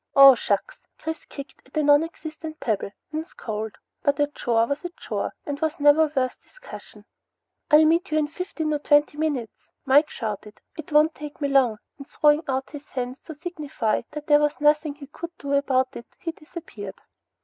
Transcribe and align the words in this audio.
"Aw 0.15 0.33
shucks!" 0.33 0.79
Chris 0.97 1.25
kicked 1.25 1.61
at 1.67 1.77
a 1.77 1.83
nonexistent 1.83 2.59
pebble 2.59 2.89
and 3.11 3.27
scowled. 3.27 3.75
But 4.01 4.19
a 4.19 4.25
chore 4.25 4.65
was 4.65 4.83
a 4.83 4.89
chore, 4.89 5.35
and 5.45 5.59
was 5.59 5.79
never 5.79 6.07
worth 6.15 6.41
discussion. 6.41 7.05
"I'll 7.69 7.85
meetcha 7.85 8.17
in 8.17 8.27
fifteen 8.27 8.73
or 8.73 8.79
twenty 8.79 9.19
minutes," 9.19 9.69
Mike 9.85 10.09
shouted. 10.09 10.59
"It 10.75 10.91
won't 10.91 11.13
take 11.13 11.39
me 11.39 11.49
long," 11.49 11.77
and 11.99 12.07
throwing 12.07 12.41
out 12.47 12.71
his 12.71 12.87
hands 12.87 13.21
to 13.25 13.35
signify 13.35 14.01
that 14.09 14.25
there 14.25 14.39
was 14.39 14.59
nothing 14.59 14.95
he 14.95 15.05
could 15.05 15.37
do 15.37 15.53
about 15.53 15.95
it 15.95 16.07
he 16.17 16.31
disappeared. 16.31 16.95